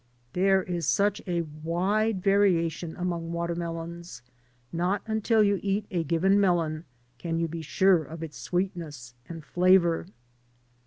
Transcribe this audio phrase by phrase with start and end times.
[0.33, 4.23] There is such a wide variation among watermelons.
[4.73, 6.85] Not until you eat a given melon
[7.19, 10.07] can you be sure of its sweetness and flavor.